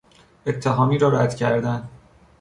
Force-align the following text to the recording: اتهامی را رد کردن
اتهامی 0.45 0.97
را 0.97 1.09
رد 1.09 1.35
کردن 1.35 1.89